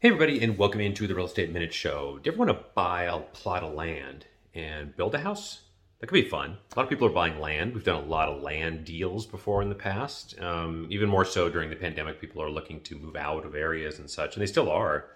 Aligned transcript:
Hey, 0.00 0.10
everybody, 0.10 0.40
and 0.44 0.56
welcome 0.56 0.80
into 0.80 1.08
the 1.08 1.14
Real 1.16 1.26
Estate 1.26 1.52
Minute 1.52 1.74
Show. 1.74 2.20
Do 2.22 2.30
you 2.30 2.32
ever 2.32 2.44
want 2.44 2.56
to 2.56 2.64
buy 2.72 3.02
a 3.02 3.18
plot 3.18 3.64
of 3.64 3.74
land 3.74 4.26
and 4.54 4.96
build 4.96 5.12
a 5.16 5.18
house? 5.18 5.62
That 5.98 6.06
could 6.06 6.14
be 6.14 6.28
fun. 6.28 6.56
A 6.72 6.78
lot 6.78 6.84
of 6.84 6.88
people 6.88 7.08
are 7.08 7.10
buying 7.10 7.40
land. 7.40 7.74
We've 7.74 7.82
done 7.82 8.04
a 8.04 8.06
lot 8.06 8.28
of 8.28 8.40
land 8.40 8.84
deals 8.84 9.26
before 9.26 9.60
in 9.60 9.68
the 9.68 9.74
past. 9.74 10.38
Um, 10.38 10.86
even 10.88 11.08
more 11.08 11.24
so 11.24 11.48
during 11.48 11.68
the 11.68 11.74
pandemic, 11.74 12.20
people 12.20 12.40
are 12.40 12.48
looking 12.48 12.80
to 12.82 12.96
move 12.96 13.16
out 13.16 13.44
of 13.44 13.56
areas 13.56 13.98
and 13.98 14.08
such, 14.08 14.36
and 14.36 14.40
they 14.40 14.46
still 14.46 14.70
are. 14.70 15.06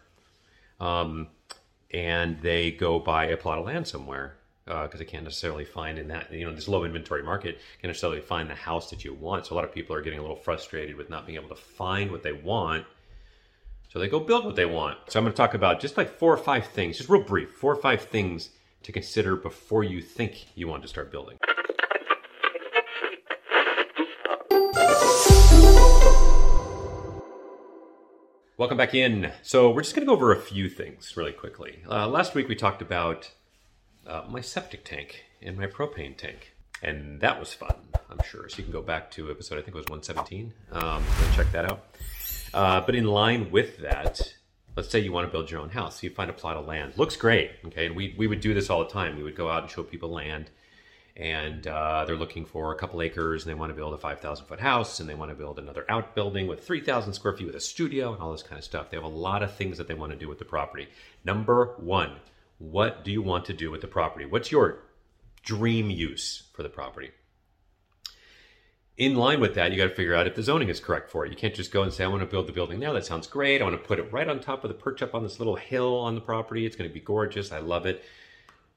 Um, 0.80 1.28
and 1.92 2.42
they 2.42 2.72
go 2.72 2.98
buy 2.98 3.26
a 3.26 3.36
plot 3.36 3.58
of 3.58 3.66
land 3.66 3.86
somewhere 3.86 4.34
because 4.64 4.94
uh, 4.94 4.98
they 4.98 5.04
can't 5.04 5.22
necessarily 5.22 5.64
find 5.64 5.96
in 5.96 6.08
that 6.08 6.32
you 6.32 6.44
know 6.44 6.52
this 6.52 6.66
low 6.66 6.82
inventory 6.82 7.22
market 7.22 7.60
can't 7.80 7.90
necessarily 7.90 8.20
find 8.20 8.50
the 8.50 8.56
house 8.56 8.90
that 8.90 9.04
you 9.04 9.14
want. 9.14 9.46
So 9.46 9.54
a 9.54 9.56
lot 9.56 9.64
of 9.64 9.72
people 9.72 9.94
are 9.94 10.02
getting 10.02 10.18
a 10.18 10.22
little 10.22 10.34
frustrated 10.34 10.96
with 10.96 11.08
not 11.08 11.24
being 11.24 11.38
able 11.38 11.54
to 11.54 11.62
find 11.62 12.10
what 12.10 12.24
they 12.24 12.32
want 12.32 12.84
so 13.92 13.98
they 13.98 14.08
go 14.08 14.18
build 14.18 14.46
what 14.46 14.56
they 14.56 14.64
want. 14.64 14.96
So 15.08 15.18
I'm 15.18 15.24
going 15.26 15.34
to 15.34 15.36
talk 15.36 15.52
about 15.52 15.78
just 15.78 15.98
like 15.98 16.08
four 16.08 16.32
or 16.32 16.38
five 16.38 16.64
things, 16.64 16.96
just 16.96 17.10
real 17.10 17.22
brief, 17.22 17.50
four 17.50 17.74
or 17.74 17.76
five 17.76 18.00
things 18.00 18.48
to 18.84 18.90
consider 18.90 19.36
before 19.36 19.84
you 19.84 20.00
think 20.00 20.46
you 20.54 20.66
want 20.66 20.80
to 20.80 20.88
start 20.88 21.12
building. 21.12 21.36
Welcome 28.56 28.78
back 28.78 28.94
in. 28.94 29.30
So 29.42 29.70
we're 29.70 29.82
just 29.82 29.94
going 29.94 30.06
to 30.06 30.10
go 30.10 30.14
over 30.14 30.32
a 30.32 30.40
few 30.40 30.70
things 30.70 31.14
really 31.14 31.32
quickly. 31.32 31.80
Uh, 31.86 32.08
last 32.08 32.34
week 32.34 32.48
we 32.48 32.54
talked 32.54 32.80
about 32.80 33.30
uh, 34.06 34.22
my 34.26 34.40
septic 34.40 34.86
tank 34.86 35.22
and 35.42 35.58
my 35.58 35.66
propane 35.66 36.16
tank, 36.16 36.54
and 36.82 37.20
that 37.20 37.38
was 37.38 37.52
fun. 37.52 37.74
I'm 38.08 38.22
sure. 38.24 38.48
So 38.48 38.56
you 38.56 38.64
can 38.64 38.72
go 38.72 38.80
back 38.80 39.10
to 39.12 39.30
episode 39.30 39.58
I 39.58 39.62
think 39.62 39.76
it 39.76 39.80
was 39.80 39.86
117. 39.90 40.54
Um, 40.70 41.02
and 41.22 41.34
check 41.34 41.52
that 41.52 41.70
out. 41.70 41.84
Uh, 42.54 42.80
but 42.80 42.94
in 42.94 43.04
line 43.04 43.50
with 43.50 43.78
that, 43.78 44.34
let's 44.76 44.90
say 44.90 44.98
you 44.98 45.12
want 45.12 45.26
to 45.26 45.32
build 45.32 45.50
your 45.50 45.60
own 45.60 45.70
house. 45.70 46.00
So 46.00 46.06
you 46.06 46.10
find 46.10 46.30
a 46.30 46.34
plot 46.34 46.56
of 46.56 46.66
land. 46.66 46.94
Looks 46.96 47.16
great. 47.16 47.50
Okay. 47.66 47.86
And 47.86 47.96
we, 47.96 48.14
we 48.16 48.26
would 48.26 48.40
do 48.40 48.54
this 48.54 48.70
all 48.70 48.84
the 48.84 48.90
time. 48.90 49.16
We 49.16 49.22
would 49.22 49.36
go 49.36 49.48
out 49.48 49.62
and 49.62 49.70
show 49.70 49.82
people 49.82 50.10
land 50.10 50.50
and 51.16 51.66
uh, 51.66 52.04
they're 52.06 52.16
looking 52.16 52.46
for 52.46 52.72
a 52.72 52.76
couple 52.76 53.02
acres 53.02 53.44
and 53.44 53.50
they 53.50 53.58
want 53.58 53.70
to 53.70 53.74
build 53.74 53.92
a 53.92 53.98
5,000 53.98 54.46
foot 54.46 54.60
house 54.60 54.98
and 54.98 55.08
they 55.08 55.14
want 55.14 55.30
to 55.30 55.34
build 55.34 55.58
another 55.58 55.84
outbuilding 55.88 56.46
with 56.46 56.66
3,000 56.66 57.12
square 57.12 57.34
feet 57.34 57.46
with 57.46 57.54
a 57.54 57.60
studio 57.60 58.14
and 58.14 58.22
all 58.22 58.32
this 58.32 58.42
kind 58.42 58.58
of 58.58 58.64
stuff. 58.64 58.90
They 58.90 58.96
have 58.96 59.04
a 59.04 59.08
lot 59.08 59.42
of 59.42 59.54
things 59.54 59.78
that 59.78 59.88
they 59.88 59.94
want 59.94 60.12
to 60.12 60.18
do 60.18 60.28
with 60.28 60.38
the 60.38 60.44
property. 60.44 60.88
Number 61.24 61.74
one, 61.78 62.16
what 62.58 63.04
do 63.04 63.12
you 63.12 63.20
want 63.20 63.44
to 63.46 63.52
do 63.52 63.70
with 63.70 63.82
the 63.82 63.88
property? 63.88 64.24
What's 64.24 64.50
your 64.50 64.78
dream 65.42 65.90
use 65.90 66.44
for 66.54 66.62
the 66.62 66.68
property? 66.70 67.10
In 69.04 69.16
line 69.16 69.40
with 69.40 69.54
that, 69.54 69.70
you 69.70 69.76
got 69.76 69.88
to 69.88 69.94
figure 69.94 70.14
out 70.14 70.26
if 70.26 70.34
the 70.34 70.42
zoning 70.42 70.68
is 70.68 70.80
correct 70.80 71.10
for 71.10 71.24
it. 71.24 71.30
You 71.30 71.36
can't 71.36 71.54
just 71.54 71.72
go 71.72 71.82
and 71.82 71.92
say, 71.92 72.04
I 72.04 72.08
want 72.08 72.20
to 72.22 72.26
build 72.26 72.46
the 72.46 72.52
building 72.52 72.78
now. 72.78 72.92
That 72.92 73.06
sounds 73.06 73.26
great. 73.26 73.60
I 73.60 73.64
want 73.64 73.80
to 73.80 73.86
put 73.86 73.98
it 73.98 74.12
right 74.12 74.28
on 74.28 74.40
top 74.40 74.64
of 74.64 74.68
the 74.68 74.74
perch 74.74 75.02
up 75.02 75.14
on 75.14 75.22
this 75.22 75.38
little 75.38 75.56
hill 75.56 75.96
on 75.96 76.14
the 76.14 76.20
property. 76.20 76.66
It's 76.66 76.76
going 76.76 76.88
to 76.88 76.94
be 76.94 77.00
gorgeous. 77.00 77.52
I 77.52 77.58
love 77.60 77.86
it. 77.86 78.04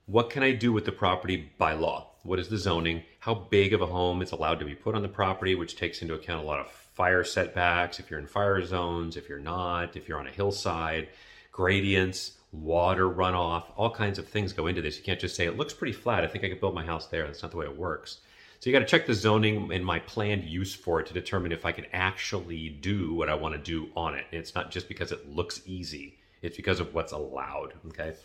What 0.05 0.29
can 0.29 0.43
I 0.43 0.51
do 0.51 0.71
with 0.71 0.85
the 0.85 0.91
property 0.91 1.51
by 1.57 1.73
law? 1.73 2.11
What 2.23 2.39
is 2.39 2.47
the 2.47 2.57
zoning? 2.57 3.03
How 3.19 3.33
big 3.33 3.73
of 3.73 3.81
a 3.81 3.87
home 3.87 4.21
is 4.21 4.31
allowed 4.31 4.59
to 4.59 4.65
be 4.65 4.75
put 4.75 4.95
on 4.95 5.01
the 5.01 5.07
property, 5.07 5.55
which 5.55 5.75
takes 5.75 6.01
into 6.01 6.13
account 6.13 6.43
a 6.43 6.47
lot 6.47 6.59
of 6.59 6.71
fire 6.71 7.23
setbacks, 7.23 7.99
if 7.99 8.09
you're 8.09 8.19
in 8.19 8.27
fire 8.27 8.63
zones, 8.65 9.17
if 9.17 9.27
you're 9.27 9.39
not, 9.39 9.95
if 9.95 10.07
you're 10.07 10.19
on 10.19 10.27
a 10.27 10.31
hillside, 10.31 11.09
gradients, 11.51 12.33
water 12.51 13.09
runoff, 13.09 13.63
all 13.75 13.91
kinds 13.91 14.17
of 14.17 14.27
things 14.27 14.53
go 14.53 14.67
into 14.67 14.81
this. 14.81 14.97
You 14.97 15.03
can't 15.03 15.19
just 15.19 15.35
say, 15.35 15.45
it 15.45 15.57
looks 15.57 15.73
pretty 15.73 15.93
flat. 15.93 16.23
I 16.23 16.27
think 16.27 16.43
I 16.43 16.49
could 16.49 16.61
build 16.61 16.73
my 16.73 16.85
house 16.85 17.07
there. 17.07 17.25
That's 17.25 17.41
not 17.41 17.51
the 17.51 17.57
way 17.57 17.65
it 17.65 17.77
works. 17.77 18.19
So 18.59 18.69
you 18.69 18.73
got 18.73 18.79
to 18.79 18.85
check 18.85 19.05
the 19.05 19.13
zoning 19.13 19.71
and 19.71 19.85
my 19.85 19.99
planned 19.99 20.45
use 20.45 20.73
for 20.73 20.99
it 20.99 21.07
to 21.07 21.13
determine 21.13 21.51
if 21.51 21.65
I 21.65 21.71
can 21.71 21.85
actually 21.93 22.69
do 22.69 23.13
what 23.13 23.29
I 23.29 23.35
want 23.35 23.53
to 23.55 23.61
do 23.61 23.89
on 23.95 24.15
it. 24.15 24.25
It's 24.31 24.55
not 24.55 24.71
just 24.71 24.87
because 24.87 25.11
it 25.11 25.29
looks 25.29 25.61
easy, 25.65 26.17
it's 26.41 26.57
because 26.57 26.79
of 26.79 26.93
what's 26.93 27.11
allowed. 27.11 27.73
Okay. 27.87 28.15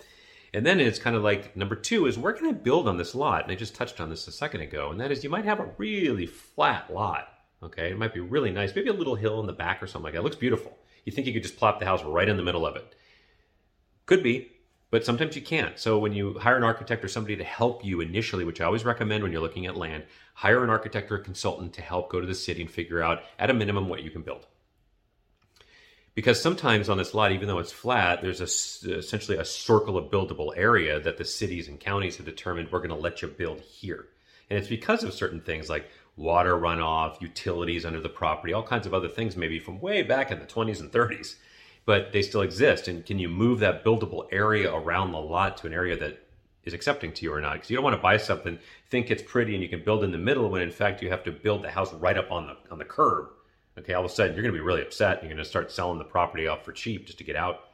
And 0.53 0.67
then 0.67 0.81
it's 0.81 0.99
kind 0.99 1.15
of 1.15 1.23
like 1.23 1.57
number 1.57 1.77
two 1.77 2.07
is 2.07 2.19
where 2.19 2.33
can 2.33 2.47
I 2.47 2.53
build 2.53 2.89
on 2.89 2.97
this 2.97 3.15
lot? 3.15 3.45
And 3.45 3.53
I 3.53 3.55
just 3.55 3.75
touched 3.75 4.01
on 4.01 4.11
this 4.11 4.27
a 4.27 4.33
second 4.33 4.63
ago. 4.63 4.91
And 4.91 5.01
that 5.01 5.13
is 5.13 5.23
you 5.23 5.31
might 5.31 5.45
have 5.45 5.61
a 5.61 5.71
really 5.79 6.27
flat 6.27 6.93
lot. 6.93 7.29
Okay. 7.63 7.91
It 7.91 7.99
might 7.99 8.15
be 8.15 8.21
really 8.21 8.51
nice. 8.51 8.75
Maybe 8.75 8.89
a 8.89 8.95
little 8.95 9.15
hill 9.15 9.41
in 9.41 9.47
the 9.47 9.53
back 9.53 9.83
or 9.83 9.87
something 9.87 10.05
like 10.05 10.15
that. 10.15 10.21
It 10.21 10.25
looks 10.25 10.37
beautiful. 10.37 10.77
You 11.05 11.13
think 11.13 11.27
you 11.27 11.33
could 11.33 11.43
just 11.43 11.57
plop 11.57 11.79
the 11.79 11.87
house 11.87 12.03
right 12.03 12.29
in 12.29 12.37
the 12.37 12.43
middle 12.43 12.67
of 12.67 12.77
it. 12.77 12.95
Could 14.07 14.23
be 14.23 14.51
but 14.91 15.05
sometimes 15.05 15.37
you 15.37 15.43
can't. 15.43 15.79
So 15.79 15.99
when 15.99 16.13
you 16.13 16.39
hire 16.39 16.57
an 16.57 16.65
architect 16.65 17.05
or 17.05 17.09
somebody 17.09 17.37
to 17.37 17.45
help 17.45 17.85
you 17.85 18.01
initially, 18.01 18.45
which 18.45 18.61
I 18.61 18.65
always 18.65 18.85
recommend 18.85 19.23
when 19.23 19.33
you're 19.33 19.41
looking 19.41 19.67
at 19.67 19.77
land, 19.77 20.05
hire 20.35 20.65
an 20.65 20.71
architect 20.71 21.11
or 21.13 21.17
a 21.17 21.23
consultant 21.23 21.73
to 21.75 21.83
help 21.83 22.11
go 22.11 22.21
to 22.21 22.27
the 22.27 22.35
city 22.35 22.63
and 22.63 22.71
figure 22.71 23.03
out 23.03 23.23
at 23.39 23.51
a 23.51 23.55
minimum 23.55 23.89
what 23.89 24.03
you 24.03 24.11
can 24.11 24.23
build. 24.23 24.47
Because 26.15 26.43
sometimes 26.43 26.89
on 26.89 26.99
this 26.99 27.15
lot, 27.15 27.31
even 27.31 27.47
though 27.47 27.61
it's 27.61 27.71
flat, 27.71 28.21
there's 28.21 28.41
a, 28.41 28.99
essentially 28.99 29.39
a 29.39 29.45
circle 29.45 29.97
of 29.97 30.11
buildable 30.11 30.53
area 30.57 30.99
that 31.01 31.19
the 31.19 31.25
cities 31.25 31.69
and 31.69 31.79
counties 31.79 32.17
have 32.17 32.27
determined 32.27 32.71
we're 32.71 32.81
going 32.81 32.91
to 32.91 32.97
let 32.97 33.23
you 33.23 33.29
build 33.29 33.61
here. 33.61 34.09
And 34.51 34.59
it's 34.59 34.69
because 34.69 35.05
of 35.05 35.15
certain 35.15 35.41
things 35.41 35.71
like 35.71 35.89
water 36.17 36.55
runoff, 36.57 37.21
utilities 37.21 37.87
under 37.87 38.01
the 38.01 38.09
property, 38.09 38.53
all 38.53 38.65
kinds 38.65 38.87
of 38.89 38.93
other 38.93 39.09
things, 39.09 39.37
maybe 39.37 39.61
from 39.61 39.81
way 39.81 40.03
back 40.03 40.33
in 40.33 40.41
the 40.41 40.47
20s 40.47 40.81
and 40.81 40.91
30s 40.91 41.37
but 41.91 42.13
they 42.13 42.23
still 42.23 42.43
exist. 42.43 42.87
And 42.87 43.05
can 43.05 43.19
you 43.19 43.29
move 43.29 43.59
that 43.59 43.85
buildable 43.85 44.29
area 44.31 44.73
around 44.73 45.11
the 45.11 45.19
lot 45.19 45.57
to 45.57 45.67
an 45.67 45.73
area 45.73 45.97
that 45.97 46.23
is 46.63 46.73
accepting 46.73 47.13
to 47.15 47.25
you 47.25 47.33
or 47.33 47.41
not? 47.41 47.55
Because 47.55 47.69
you 47.69 47.77
don't 47.77 47.83
want 47.83 47.97
to 47.97 48.01
buy 48.01 48.17
something, 48.17 48.61
think 48.91 49.11
it's 49.11 49.25
pretty, 49.25 49.55
and 49.55 49.63
you 49.65 49.69
can 49.69 49.83
build 49.83 50.05
in 50.05 50.13
the 50.13 50.19
middle 50.19 50.49
when 50.49 50.63
in 50.63 50.71
fact 50.71 51.03
you 51.03 51.11
have 51.11 51.25
to 51.25 51.33
build 51.33 51.65
the 51.65 51.71
house 51.71 51.93
right 51.95 52.17
up 52.17 52.31
on 52.31 52.47
the 52.47 52.57
on 52.71 52.79
the 52.79 52.85
curb. 52.85 53.31
Okay, 53.77 53.93
all 53.93 54.05
of 54.05 54.09
a 54.09 54.15
sudden 54.15 54.37
you're 54.37 54.43
going 54.45 54.55
to 54.55 54.61
be 54.61 54.65
really 54.65 54.83
upset. 54.83 55.19
And 55.19 55.23
you're 55.23 55.35
going 55.35 55.45
to 55.45 55.51
start 55.51 55.73
selling 55.73 55.99
the 55.99 56.05
property 56.05 56.47
off 56.47 56.65
for 56.65 56.71
cheap 56.71 57.07
just 57.07 57.19
to 57.19 57.25
get 57.25 57.35
out. 57.35 57.65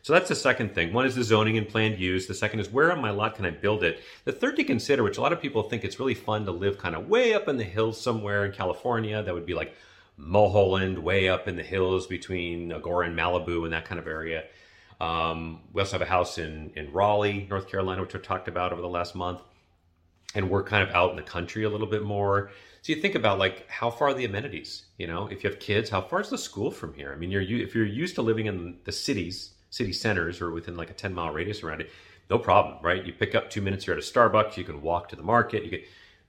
So 0.00 0.14
that's 0.14 0.30
the 0.30 0.34
second 0.34 0.74
thing. 0.74 0.94
One 0.94 1.04
is 1.04 1.14
the 1.14 1.22
zoning 1.22 1.58
and 1.58 1.68
planned 1.68 1.98
use. 1.98 2.26
The 2.26 2.32
second 2.32 2.60
is 2.60 2.70
where 2.70 2.90
on 2.90 3.02
my 3.02 3.10
lot 3.10 3.34
can 3.34 3.44
I 3.44 3.50
build 3.50 3.84
it? 3.84 4.00
The 4.24 4.32
third 4.32 4.56
to 4.56 4.64
consider, 4.64 5.02
which 5.02 5.18
a 5.18 5.20
lot 5.20 5.34
of 5.34 5.42
people 5.42 5.62
think 5.62 5.84
it's 5.84 6.00
really 6.00 6.14
fun 6.14 6.46
to 6.46 6.52
live 6.52 6.78
kind 6.78 6.96
of 6.96 7.06
way 7.06 7.34
up 7.34 7.48
in 7.48 7.58
the 7.58 7.64
hills 7.64 8.00
somewhere 8.00 8.46
in 8.46 8.52
California, 8.52 9.22
that 9.22 9.34
would 9.34 9.44
be 9.44 9.52
like 9.52 9.74
Mulholland, 10.18 10.98
way 10.98 11.28
up 11.28 11.48
in 11.48 11.56
the 11.56 11.62
hills 11.62 12.06
between 12.06 12.70
Agoura 12.70 13.06
and 13.06 13.16
Malibu 13.16 13.64
and 13.64 13.72
that 13.72 13.86
kind 13.86 13.98
of 13.98 14.06
area. 14.06 14.44
Um, 15.00 15.60
we 15.72 15.80
also 15.80 15.92
have 15.92 16.06
a 16.06 16.10
house 16.10 16.38
in, 16.38 16.72
in 16.74 16.92
Raleigh, 16.92 17.46
North 17.48 17.68
Carolina, 17.68 18.02
which 18.02 18.12
we 18.12 18.20
talked 18.20 18.48
about 18.48 18.72
over 18.72 18.82
the 18.82 18.88
last 18.88 19.14
month. 19.14 19.40
And 20.34 20.50
we're 20.50 20.64
kind 20.64 20.86
of 20.86 20.94
out 20.94 21.10
in 21.10 21.16
the 21.16 21.22
country 21.22 21.64
a 21.64 21.70
little 21.70 21.86
bit 21.86 22.02
more. 22.02 22.50
So 22.82 22.92
you 22.92 23.00
think 23.00 23.14
about 23.14 23.38
like 23.38 23.68
how 23.70 23.90
far 23.90 24.08
are 24.08 24.14
the 24.14 24.24
amenities? 24.24 24.84
You 24.98 25.06
know, 25.06 25.26
if 25.28 25.42
you 25.42 25.50
have 25.50 25.58
kids, 25.58 25.88
how 25.88 26.02
far 26.02 26.20
is 26.20 26.30
the 26.30 26.36
school 26.36 26.70
from 26.70 26.92
here? 26.94 27.12
I 27.12 27.16
mean, 27.16 27.30
you're 27.30 27.42
if 27.42 27.74
you're 27.74 27.86
used 27.86 28.14
to 28.16 28.22
living 28.22 28.46
in 28.46 28.76
the 28.84 28.92
cities, 28.92 29.54
city 29.70 29.92
centers, 29.92 30.40
or 30.42 30.50
within 30.50 30.76
like 30.76 30.90
a 30.90 30.94
ten 30.94 31.14
mile 31.14 31.32
radius 31.32 31.62
around 31.62 31.80
it, 31.80 31.90
no 32.28 32.38
problem, 32.38 32.76
right? 32.82 33.04
You 33.04 33.12
pick 33.12 33.34
up 33.34 33.48
two 33.48 33.62
minutes, 33.62 33.86
you're 33.86 33.96
at 33.96 34.02
a 34.02 34.06
Starbucks. 34.06 34.56
You 34.56 34.64
can 34.64 34.82
walk 34.82 35.08
to 35.08 35.16
the 35.16 35.22
market. 35.22 35.64
You 35.64 35.70
can 35.70 35.80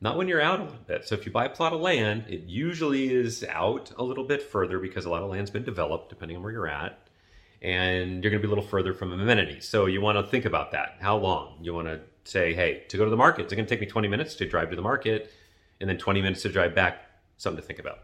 not 0.02 0.18
when 0.18 0.28
you're 0.28 0.42
out 0.42 0.60
a 0.60 0.64
little 0.64 0.80
bit. 0.88 1.08
So 1.08 1.16
if 1.16 1.26
you 1.26 1.32
buy 1.32 1.46
a 1.46 1.50
plot 1.50 1.74
of 1.74 1.82
land, 1.82 2.26
it 2.30 2.44
usually 2.44 3.14
is 3.14 3.44
out 3.44 3.92
a 3.98 4.04
little 4.04 4.24
bit 4.24 4.42
further 4.42 4.80
because 4.80 5.06
a 5.06 5.10
lot 5.10 5.22
of 5.22 5.30
land's 5.30 5.52
been 5.52 5.64
developed 5.64 6.10
depending 6.10 6.38
on 6.38 6.44
where 6.44 6.52
you're 6.52 6.68
at. 6.68 7.08
And 7.62 8.24
you're 8.24 8.32
going 8.32 8.42
to 8.42 8.48
be 8.48 8.52
a 8.52 8.56
little 8.56 8.64
further 8.64 8.94
from 8.94 9.12
amenities. 9.12 9.68
So 9.68 9.86
you 9.88 10.00
want 10.00 10.18
to 10.18 10.24
think 10.24 10.46
about 10.46 10.72
that. 10.72 10.96
How 11.02 11.18
long? 11.18 11.58
You 11.62 11.74
want 11.74 11.88
to 11.88 12.00
say, 12.24 12.54
hey, 12.54 12.84
to 12.88 12.98
go 12.98 13.04
to 13.04 13.12
the 13.12 13.18
market, 13.18 13.44
it's 13.44 13.54
going 13.54 13.66
to 13.66 13.70
take 13.70 13.82
me 13.82 13.88
20 13.88 14.08
minutes 14.08 14.36
to 14.36 14.48
drive 14.48 14.70
to 14.70 14.78
the 14.78 14.82
market 14.82 15.34
and 15.82 15.90
then 15.90 15.98
20 15.98 16.22
minutes 16.22 16.42
to 16.44 16.50
drive 16.50 16.74
back. 16.74 17.06
Something 17.36 17.62
to 17.62 17.68
think 17.68 17.80
about. 17.80 18.00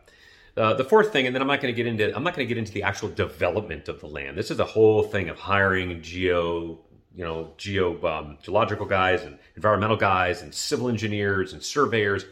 Uh, 0.57 0.73
the 0.73 0.85
fourth 0.85 1.11
thing, 1.11 1.25
and 1.25 1.35
then 1.35 1.41
I'm 1.41 1.47
not 1.47 1.61
going 1.61 1.73
to 1.73 1.75
get 1.75 1.85
into 1.85 2.15
I'm 2.15 2.23
not 2.23 2.33
going 2.33 2.47
to 2.47 2.53
get 2.53 2.57
into 2.57 2.71
the 2.71 2.83
actual 2.83 3.09
development 3.09 3.89
of 3.89 3.99
the 3.99 4.07
land. 4.07 4.37
This 4.37 4.49
is 4.51 4.59
a 4.59 4.65
whole 4.65 5.03
thing 5.03 5.27
of 5.27 5.37
hiring 5.37 6.01
geo 6.01 6.79
you 7.15 7.23
know, 7.23 7.53
geo 7.57 8.03
um, 8.05 8.37
geological 8.43 8.85
guys 8.85 9.23
and 9.23 9.37
environmental 9.55 9.97
guys 9.97 10.41
and 10.41 10.53
civil 10.53 10.89
engineers 10.89 11.53
and 11.53 11.63
surveyors. 11.63 12.25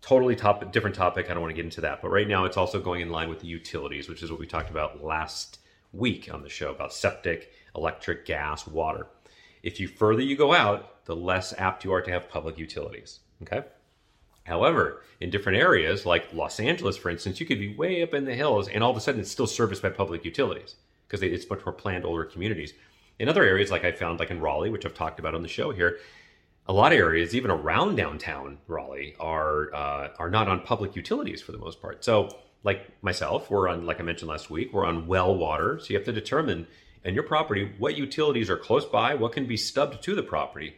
Totally 0.00 0.36
top 0.36 0.70
different 0.72 0.96
topic. 0.96 1.30
I 1.30 1.34
don't 1.34 1.42
want 1.42 1.50
to 1.50 1.56
get 1.56 1.64
into 1.64 1.80
that, 1.82 2.02
but 2.02 2.10
right 2.10 2.28
now 2.28 2.44
it's 2.44 2.56
also 2.56 2.80
going 2.80 3.00
in 3.00 3.10
line 3.10 3.28
with 3.28 3.40
the 3.40 3.46
utilities, 3.46 4.08
which 4.08 4.22
is 4.22 4.30
what 4.30 4.40
we 4.40 4.46
talked 4.46 4.70
about 4.70 5.02
last 5.02 5.58
week 5.92 6.28
on 6.32 6.42
the 6.42 6.48
show 6.48 6.70
about 6.70 6.92
septic, 6.92 7.52
electric, 7.74 8.26
gas, 8.26 8.66
water. 8.66 9.06
If 9.62 9.80
you 9.80 9.88
further 9.88 10.22
you 10.22 10.36
go 10.36 10.52
out, 10.52 11.04
the 11.06 11.16
less 11.16 11.54
apt 11.58 11.84
you 11.84 11.92
are 11.92 12.02
to 12.02 12.10
have 12.10 12.28
public 12.28 12.58
utilities. 12.58 13.20
Okay. 13.42 13.62
However, 14.44 15.02
in 15.20 15.30
different 15.30 15.58
areas 15.58 16.04
like 16.04 16.32
Los 16.34 16.60
Angeles, 16.60 16.98
for 16.98 17.10
instance, 17.10 17.40
you 17.40 17.46
could 17.46 17.58
be 17.58 17.74
way 17.74 18.02
up 18.02 18.12
in 18.12 18.26
the 18.26 18.34
hills 18.34 18.68
and 18.68 18.84
all 18.84 18.90
of 18.90 18.96
a 18.96 19.00
sudden 19.00 19.20
it's 19.20 19.30
still 19.30 19.46
serviced 19.46 19.82
by 19.82 19.88
public 19.88 20.24
utilities 20.24 20.76
because 21.06 21.22
it's 21.22 21.48
much 21.48 21.64
more 21.64 21.72
planned 21.72 22.04
older 22.04 22.24
communities. 22.24 22.74
In 23.18 23.28
other 23.28 23.44
areas, 23.44 23.70
like 23.70 23.84
I 23.84 23.92
found, 23.92 24.18
like 24.18 24.30
in 24.30 24.40
Raleigh, 24.40 24.70
which 24.70 24.84
I've 24.84 24.94
talked 24.94 25.20
about 25.20 25.34
on 25.34 25.42
the 25.42 25.48
show 25.48 25.70
here, 25.70 25.98
a 26.66 26.72
lot 26.72 26.92
of 26.92 26.98
areas, 26.98 27.34
even 27.34 27.50
around 27.50 27.96
downtown 27.96 28.58
Raleigh, 28.66 29.14
are 29.20 29.74
uh, 29.74 30.08
are 30.18 30.30
not 30.30 30.48
on 30.48 30.60
public 30.60 30.96
utilities 30.96 31.42
for 31.42 31.52
the 31.52 31.58
most 31.58 31.80
part. 31.80 32.04
So, 32.04 32.30
like 32.62 32.90
myself, 33.02 33.50
we're 33.50 33.68
on, 33.68 33.86
like 33.86 34.00
I 34.00 34.02
mentioned 34.02 34.30
last 34.30 34.50
week, 34.50 34.72
we're 34.72 34.86
on 34.86 35.06
well 35.06 35.34
water. 35.36 35.78
So 35.78 35.88
you 35.90 35.96
have 35.96 36.06
to 36.06 36.12
determine 36.12 36.66
in 37.04 37.14
your 37.14 37.24
property 37.24 37.70
what 37.78 37.96
utilities 37.96 38.48
are 38.48 38.56
close 38.56 38.86
by, 38.86 39.14
what 39.14 39.32
can 39.32 39.46
be 39.46 39.58
stubbed 39.58 40.02
to 40.02 40.14
the 40.14 40.22
property, 40.22 40.74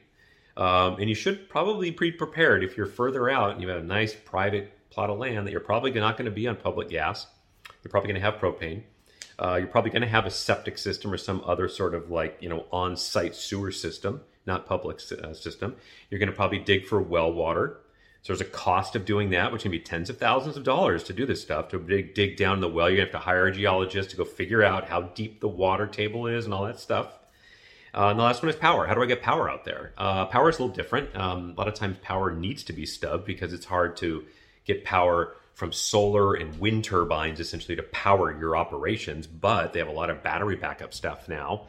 um, 0.57 0.97
and 0.99 1.09
you 1.09 1.15
should 1.15 1.49
probably 1.49 1.91
be 1.91 2.11
prepared 2.11 2.65
if 2.65 2.77
you're 2.77 2.87
further 2.87 3.29
out 3.29 3.53
and 3.53 3.63
you 3.63 3.69
have 3.69 3.83
a 3.83 3.87
nice 3.87 4.15
private 4.15 4.73
plot 4.91 5.11
of 5.11 5.19
land 5.19 5.47
that 5.47 5.53
you're 5.53 5.61
probably 5.61 5.93
not 5.93 6.17
going 6.17 6.25
to 6.25 6.31
be 6.31 6.49
on 6.49 6.57
public 6.57 6.89
gas. 6.89 7.27
You're 7.85 7.91
probably 7.91 8.09
going 8.09 8.21
to 8.21 8.31
have 8.31 8.41
propane. 8.41 8.83
Uh, 9.39 9.57
you're 9.57 9.67
probably 9.67 9.91
going 9.91 10.03
to 10.03 10.09
have 10.09 10.27
a 10.27 10.31
septic 10.31 10.79
system 10.79 11.13
or 11.13 11.19
some 11.19 11.43
other 11.45 11.69
sort 11.69 11.95
of 11.95 12.11
like, 12.11 12.39
you 12.41 12.49
know, 12.49 12.65
on 12.73 12.97
site 12.97 13.35
sewer 13.35 13.71
system, 13.71 14.23
not 14.47 14.67
public 14.67 15.01
uh, 15.23 15.35
system. 15.35 15.77
You're 16.11 16.19
going 16.19 16.31
to 16.31 16.35
probably 16.35 16.59
dig 16.59 16.87
for 16.87 17.01
well 17.01 17.33
water. 17.33 17.79
So 18.23 18.33
there's 18.33 18.41
a 18.41 18.51
cost 18.51 18.97
of 18.97 19.05
doing 19.05 19.31
that, 19.31 19.53
which 19.53 19.63
can 19.63 19.71
be 19.71 19.79
tens 19.79 20.11
of 20.11 20.19
thousands 20.19 20.57
of 20.57 20.65
dollars 20.65 21.05
to 21.05 21.13
do 21.13 21.27
this 21.27 21.43
stuff. 21.43 21.69
To 21.69 21.79
dig, 21.79 22.15
dig 22.15 22.37
down 22.37 22.61
the 22.61 22.69
well, 22.69 22.91
you 22.91 22.99
have 23.01 23.13
to 23.13 23.19
hire 23.19 23.47
a 23.47 23.53
geologist 23.53 24.11
to 24.11 24.17
go 24.17 24.25
figure 24.25 24.65
out 24.65 24.89
how 24.89 25.03
deep 25.03 25.41
the 25.41 25.49
water 25.49 25.87
table 25.87 26.27
is 26.27 26.45
and 26.45 26.53
all 26.53 26.65
that 26.65 26.81
stuff. 26.81 27.19
Uh, 27.95 28.09
and 28.09 28.19
the 28.19 28.25
last 28.25 28.43
one 28.43 28.51
is 28.51 28.57
power. 28.57 28.87
How 28.87 28.95
do 28.95 29.03
I 29.03 29.07
get 29.07 29.23
power 29.23 29.49
out 29.49 29.65
there? 29.65 29.93
Uh, 29.97 30.27
power 30.27 30.51
is 30.51 30.59
a 30.59 30.63
little 30.63 30.75
different. 30.75 31.15
Um, 31.15 31.53
a 31.57 31.61
lot 31.61 31.69
of 31.69 31.75
times, 31.75 31.99
power 32.03 32.31
needs 32.31 32.65
to 32.65 32.73
be 32.73 32.85
stubbed 32.85 33.25
because 33.25 33.53
it's 33.53 33.65
hard 33.65 33.97
to 33.99 34.25
get 34.65 34.85
power 34.85 35.37
from 35.57 35.73
solar 35.73 36.35
and 36.35 36.61
wind 36.61 36.85
turbines 36.85 37.41
essentially 37.41 37.75
to 37.77 37.83
power 37.85 38.39
your 38.39 38.57
operations. 38.57 39.27
But 39.27 39.73
they 39.73 39.79
have 39.79 39.89
a 39.89 39.93
lot 39.93 40.11
of 40.11 40.23
battery 40.23 40.55
backup 40.55 40.93
stuff 40.93 41.31
now, 41.31 41.63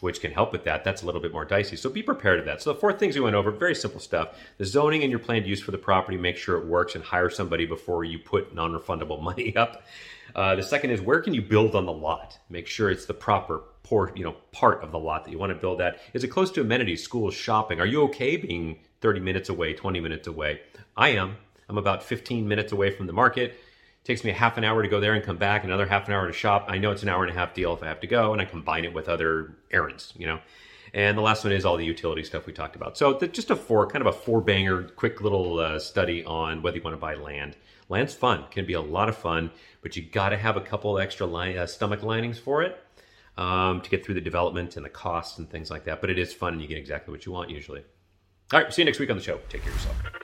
which 0.00 0.22
can 0.22 0.32
help 0.32 0.50
with 0.50 0.64
that. 0.64 0.82
That's 0.82 1.02
a 1.02 1.06
little 1.06 1.20
bit 1.20 1.30
more 1.30 1.44
dicey. 1.44 1.76
So 1.76 1.90
be 1.90 2.02
prepared 2.02 2.40
of 2.40 2.46
that. 2.46 2.62
So 2.62 2.72
the 2.72 2.80
four 2.80 2.94
things 2.94 3.14
we 3.14 3.20
went 3.20 3.36
over, 3.36 3.50
very 3.50 3.74
simple 3.74 4.00
stuff. 4.00 4.38
The 4.56 4.64
zoning 4.64 5.02
and 5.02 5.10
your 5.10 5.18
planned 5.18 5.46
use 5.46 5.60
for 5.60 5.72
the 5.72 5.78
property, 5.78 6.16
make 6.16 6.38
sure 6.38 6.56
it 6.56 6.64
works 6.64 6.94
and 6.94 7.04
hire 7.04 7.28
somebody 7.28 7.66
before 7.66 8.02
you 8.02 8.18
put 8.18 8.54
non-refundable 8.54 9.20
money 9.22 9.54
up. 9.54 9.82
Uh, 10.34 10.54
the 10.54 10.62
second 10.62 10.90
is 10.90 11.02
where 11.02 11.20
can 11.20 11.34
you 11.34 11.42
build 11.42 11.76
on 11.76 11.84
the 11.84 11.92
lot? 11.92 12.38
Make 12.48 12.66
sure 12.66 12.90
it's 12.90 13.04
the 13.04 13.12
proper 13.12 13.60
port, 13.82 14.16
you 14.16 14.24
know, 14.24 14.36
part 14.52 14.82
of 14.82 14.90
the 14.90 14.98
lot 14.98 15.26
that 15.26 15.30
you 15.30 15.38
want 15.38 15.52
to 15.52 15.58
build 15.58 15.82
at. 15.82 15.98
Is 16.14 16.24
it 16.24 16.28
close 16.28 16.50
to 16.52 16.62
amenities, 16.62 17.02
schools, 17.02 17.34
shopping? 17.34 17.78
Are 17.78 17.86
you 17.86 18.04
okay 18.04 18.38
being 18.38 18.78
30 19.02 19.20
minutes 19.20 19.50
away, 19.50 19.74
20 19.74 20.00
minutes 20.00 20.28
away? 20.28 20.62
I 20.96 21.10
am. 21.10 21.36
I'm 21.68 21.78
about 21.78 22.02
15 22.02 22.46
minutes 22.46 22.72
away 22.72 22.90
from 22.90 23.06
the 23.06 23.12
market. 23.12 23.52
It 23.52 24.04
takes 24.04 24.24
me 24.24 24.30
a 24.30 24.34
half 24.34 24.58
an 24.58 24.64
hour 24.64 24.82
to 24.82 24.88
go 24.88 25.00
there 25.00 25.14
and 25.14 25.24
come 25.24 25.38
back, 25.38 25.64
another 25.64 25.86
half 25.86 26.08
an 26.08 26.14
hour 26.14 26.26
to 26.26 26.32
shop. 26.32 26.66
I 26.68 26.78
know 26.78 26.90
it's 26.90 27.02
an 27.02 27.08
hour 27.08 27.24
and 27.24 27.30
a 27.30 27.38
half 27.38 27.54
deal 27.54 27.72
if 27.74 27.82
I 27.82 27.86
have 27.86 28.00
to 28.00 28.06
go, 28.06 28.32
and 28.32 28.42
I 28.42 28.44
combine 28.44 28.84
it 28.84 28.92
with 28.92 29.08
other 29.08 29.56
errands, 29.70 30.12
you 30.16 30.26
know. 30.26 30.40
And 30.92 31.18
the 31.18 31.22
last 31.22 31.42
one 31.42 31.52
is 31.52 31.64
all 31.64 31.76
the 31.76 31.84
utility 31.84 32.22
stuff 32.22 32.46
we 32.46 32.52
talked 32.52 32.76
about. 32.76 32.96
So 32.96 33.14
the, 33.14 33.26
just 33.26 33.50
a 33.50 33.56
four, 33.56 33.88
kind 33.88 34.06
of 34.06 34.14
a 34.14 34.16
four 34.16 34.40
banger, 34.40 34.82
quick 34.82 35.20
little 35.20 35.58
uh, 35.58 35.78
study 35.80 36.24
on 36.24 36.62
whether 36.62 36.76
you 36.76 36.82
want 36.82 36.94
to 36.94 37.00
buy 37.00 37.14
land. 37.14 37.56
Land's 37.88 38.14
fun, 38.14 38.44
can 38.50 38.64
be 38.64 38.74
a 38.74 38.80
lot 38.80 39.08
of 39.08 39.16
fun, 39.16 39.50
but 39.82 39.96
you 39.96 40.02
got 40.02 40.30
to 40.30 40.36
have 40.36 40.56
a 40.56 40.60
couple 40.60 40.98
extra 40.98 41.26
uh, 41.26 41.66
stomach 41.66 42.02
linings 42.02 42.38
for 42.38 42.62
it 42.62 42.78
um, 43.36 43.80
to 43.80 43.90
get 43.90 44.04
through 44.04 44.14
the 44.14 44.20
development 44.20 44.76
and 44.76 44.84
the 44.84 44.90
costs 44.90 45.38
and 45.38 45.50
things 45.50 45.70
like 45.70 45.84
that. 45.84 46.00
But 46.00 46.10
it 46.10 46.18
is 46.18 46.32
fun, 46.32 46.52
and 46.54 46.62
you 46.62 46.68
get 46.68 46.78
exactly 46.78 47.12
what 47.12 47.26
you 47.26 47.32
want 47.32 47.50
usually. 47.50 47.84
All 48.52 48.60
right, 48.60 48.72
see 48.72 48.82
you 48.82 48.86
next 48.86 48.98
week 48.98 49.10
on 49.10 49.16
the 49.16 49.22
show. 49.22 49.40
Take 49.48 49.62
care 49.62 49.72
of 49.72 49.76
yourself. 49.78 50.23